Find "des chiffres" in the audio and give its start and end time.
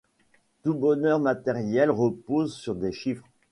2.73-3.23